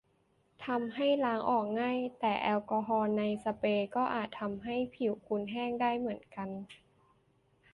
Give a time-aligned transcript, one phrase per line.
[0.65, 6.49] ทำให้ล้างออกง่าย แต่แอลกอฮอล์ในสเปรย์ก็อาจทำให้ผิวคุณแห้งได้เหมือนกัน